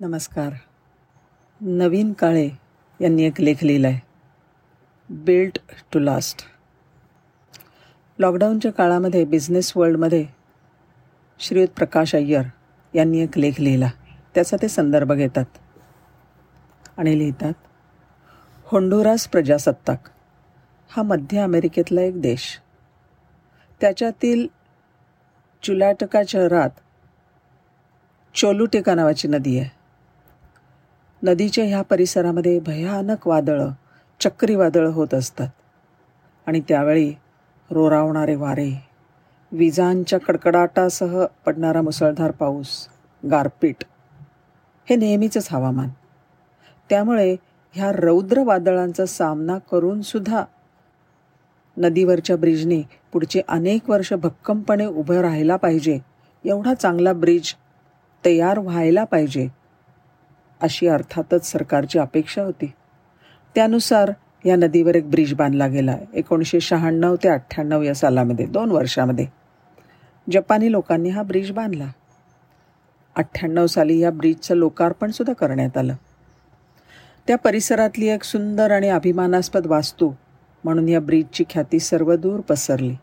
[0.00, 0.52] नमस्कार.
[1.60, 2.50] नवीन काळे
[3.00, 4.00] यांनी एक लेख लिहिला आहे
[5.10, 5.58] बिल्ट
[5.92, 6.42] टू लास्ट
[8.18, 10.26] लॉकडाऊनच्या काळामध्ये बिझनेस वर्ल्डमध्ये
[11.38, 12.42] श्रीयुत प्रकाश अय्यर
[12.94, 13.90] यांनी एक लेख लिहिला.
[14.34, 15.44] त्याचा ते संदर्भ घेतात.
[16.96, 17.52] आणि लिहितात
[18.64, 20.02] होंडुरास प्रजासत्ताक.
[20.88, 22.60] हा मध्य अमेरिकेतला एक देश.
[23.80, 24.46] त्याच्यातील
[25.62, 26.70] चुलाटका शहरात
[28.34, 29.75] चोलुटेका नावाची नदी आहे.
[31.22, 33.70] नदीच्या ह्या परिसरामध्ये भयानक वादळं
[34.20, 35.48] चक्रीवादळं होत असतात.
[36.46, 37.12] आणि त्यावेळी
[37.70, 38.70] रोरावणारे वारे
[39.52, 42.88] विजांच्या कडकडाटासह पडणारा मुसळधार पाऊस
[43.30, 43.84] गारपीट
[44.88, 45.88] हे नेहमीचंच हवामान.
[46.90, 47.36] त्यामुळे
[47.74, 50.44] ह्या रौद्र वादळांचा सामना करूनसुद्धा
[51.76, 55.98] नदीवरच्या ब्रिजने पुढचे अनेक वर्ष भक्कमपणे उभं राहायला पाहिजे
[56.44, 57.54] एवढा चांगला ब्रिज
[58.24, 59.48] तयार व्हायला पाहिजे
[60.60, 62.72] अशी अर्थातच सरकारची अपेक्षा होती.
[63.54, 64.12] त्यानुसार
[64.44, 65.96] या नदीवर एक ब्रिज बांधला गेला.
[66.14, 69.26] एकोणीसशे शहाण्णव ते अठ्ठ्याण्णव या सालामध्ये दोन वर्षामध्ये.
[70.32, 71.86] जपानी लोकांनी हा ब्रिज बांधला.
[73.16, 75.94] अठ्ठ्याण्णव साली या ब्रिजचं लोकार्पणसुद्धा करण्यात आलं.
[77.26, 80.12] त्या परिसरातली एक सुंदर आणि अभिमानास्पद वास्तू
[80.64, 82.94] म्हणून या ब्रिजची ख्याती सर्वदूर पसरली.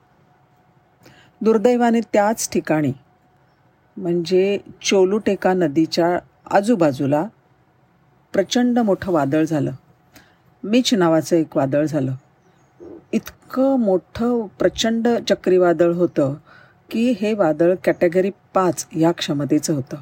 [1.42, 2.94] दुर्दैवाने त्याच ठिकाणी
[3.98, 6.20] म्हणजे चोलुटेका नदीच्या
[6.52, 7.26] आजूबाजूला
[8.34, 9.72] प्रचंड मोठं वादळ झालं.
[10.64, 12.16] मिच नावाचं एक वादळ झालं.
[13.12, 16.36] इतकं मोठं प्रचंड चक्रीवादळ होतं
[16.90, 19.98] की हे वादळ कॅटेगरी पाच या क्षमतेचं होतं.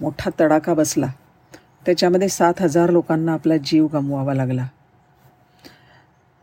[0.00, 1.06] मोठा तडाखा बसला.
[1.86, 4.66] त्याच्यामध्ये सात हजार लोकांना आपला जीव गमवावा लागला.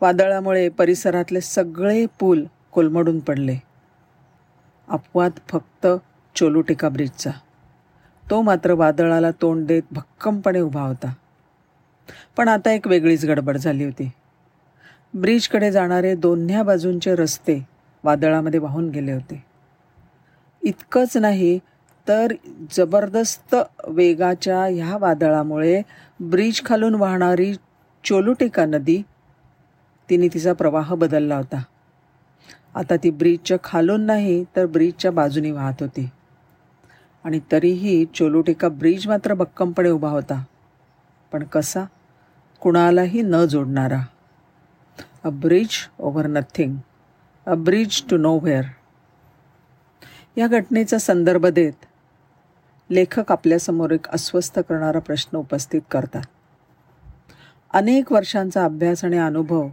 [0.02, 3.58] वादळामुळे परिसरातले सगळे पूल कोलमडून पडले.
[4.90, 5.88] अपवाद फक्त
[6.36, 7.32] चोलुटिका ब्रिजचा.
[8.30, 11.14] तो मात्र वादळाला तोंड देत भक्कमपणे उभा होता.
[12.38, 14.12] पण आता एक वेगळीच गडबड झाली होती.
[15.14, 17.66] ब्रिजकडे जाणारे दोन्ह्या बाजूंचे रस्ते
[18.04, 19.44] वादळामध्ये वाहून गेले होते.
[20.64, 21.60] इतकंच नाही
[22.08, 22.34] तर
[22.72, 23.56] जबरदस्त
[23.88, 25.82] वेगाच्या ह्या वादळामुळे
[26.20, 27.54] ब्रिज खालून वाहणारी
[28.04, 29.02] चोलुटेका नदी
[30.10, 31.64] तिने तिचा प्रवाह बदलला होता.
[32.76, 36.10] आता ती ब्रिजच्या खालून नाही तर ब्रिजच्या बाजूनी वाहत होती.
[37.26, 40.44] आणि तरीही चोलोटेका ब्रिज मात्र भक्कमपणे उभा होता.
[41.32, 41.86] पण कसा?
[42.60, 44.02] कुणालाही न जोडणारा.
[45.24, 45.70] A bridge
[46.00, 46.76] over nothing
[47.48, 48.64] a bridge to nowhere
[50.38, 51.86] या घटनेचा संदर्भ देत
[52.90, 56.24] लेखक आपल्यासमोर एक अस्वस्थ करणारा प्रश्न उपस्थित करतात.
[57.74, 59.68] अनेक वर्षांचा अभ्यास आणि अनुभव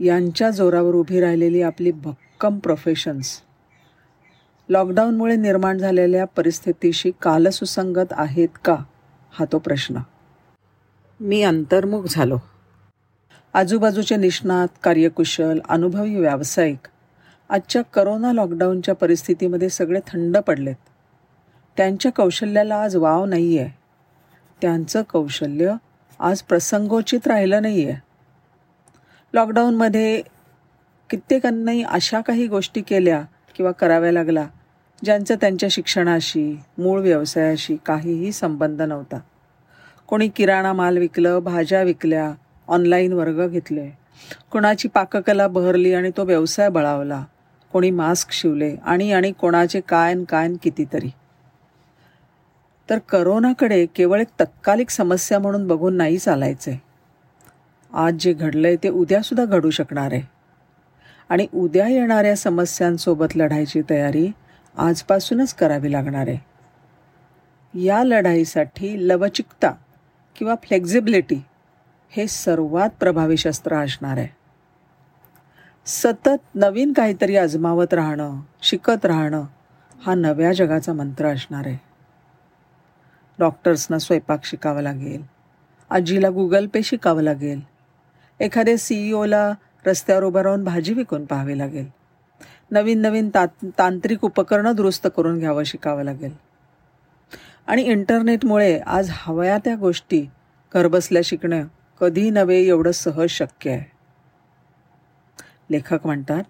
[0.00, 3.40] यांच्या जोरावर उभी राहिलेली आपली भक्कम प्रोफेशन्स
[4.70, 8.76] लॉकडाऊनमुळे निर्माण झालेल्या परिस्थितीशी कालसुसंगत आहेत का
[9.32, 9.98] हा तो प्रश्न.
[11.20, 12.38] मी अंतर्मुख झालो.
[13.54, 16.86] आजूबाजूचे निष्णात कार्यकुशल अनुभवी व्यावसायिक
[17.50, 20.74] आजच्या करोना लॉकडाऊनच्या परिस्थितीमध्ये सगळे थंड पडलेत.
[21.76, 23.70] त्यांच्या कौशल्याला आज वाव नाही आहे
[24.62, 25.74] त्यांचं कौशल्य
[26.20, 28.00] आज प्रसंगोचित राहिलं नाही आहे
[29.34, 30.22] लॉकडाऊनमध्ये
[31.10, 33.22] कित्येकांनाही अशा काही गोष्टी केल्या
[33.56, 34.46] किंवा कराव्या लागला
[35.04, 39.18] ज्यांचं त्यांच्या शिक्षणाशी मूळ व्यवसायाशी काहीही संबंध नव्हता.
[40.06, 42.32] कोणी किराणा माल विकलं भाज्या विकल्या
[42.68, 43.90] ऑनलाईन वर्ग घेतले.
[44.50, 47.24] कोणाची पाककला बहरली आणि तो व्यवसाय बळावला.
[47.72, 51.10] कोणी मास्क शिवले आणि आणि कोणाचे कायन कायन कितीतरी.
[52.90, 56.82] तर करोनाकडे केवळ एक तत्कालिक समस्या म्हणून बघून नाही चालायचे.
[57.94, 60.22] आज जे घडलंय ते उद्यासुद्धा घडू शकणार आहे.
[61.28, 64.30] आणि उद्या येणाऱ्या समस्यांसोबत लढायची तयारी
[64.78, 66.50] आजपासूनच करावी लागणार आहे.
[67.82, 69.70] या लढाईसाठी लवचिकता
[70.36, 71.44] किंवा फ्लेक्झिबिलिटी
[72.10, 74.28] हे सर्वात प्रभावी शस्त्र असणार आहे.
[75.86, 79.44] सतत नवीन काहीतरी आजमावत राहणं शिकत राहणं
[80.02, 81.78] हा नव्या जगाचा मंत्र असणार आहे.
[83.38, 85.24] डॉक्टर्सना स्वयंपाक शिकावा लागेल.
[85.90, 87.60] आजीला गुगल पे शिकावं लागेल.
[88.40, 89.52] एखाद्या सी ई ओला
[89.86, 91.99] रस्त्यावर उभं राहून भाजी विकून पाहावी लागेल.
[92.70, 96.32] नवीन नवीन ता तांत्रिक उपकरणं दुरुस्त करून घ्यावं शिकावं लागेल.
[97.66, 100.26] आणि इंटरनेटमुळे आज हव्या त्या गोष्टी
[100.74, 101.66] घरबसल्या शिकणं
[102.00, 103.84] कधी नव्हे एवढं सहज शक्य आहे.
[105.70, 106.42] लेखक म्हणतात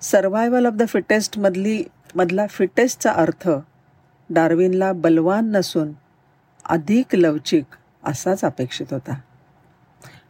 [0.00, 1.84] सर्वायवल ऑफ द फिटेस्टमधली
[2.14, 3.50] मधला फिटेस्टचा अर्थ
[4.30, 5.92] डार्विनला बलवान नसून
[6.64, 7.64] अधिक लवचिक
[8.04, 9.20] असाच अपेक्षित होता.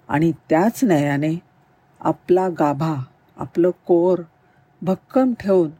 [0.09, 1.39] आणि त्याच न्यायाने
[2.01, 2.95] आपला गाभा
[3.37, 4.19] आपलं कोर
[4.83, 5.71] भक्कम ठेवून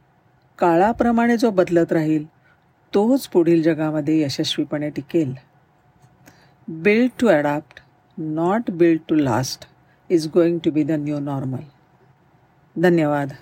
[0.59, 2.25] काळाप्रमाणे जो बदलत राहील
[2.93, 5.33] तोच पुढील जगामध्ये यशस्वीपणे टिकेल.
[6.67, 7.79] Build to adapt
[8.17, 9.65] not build to last
[10.09, 11.61] is going to be the new normal
[12.75, 13.33] धन्यवाद.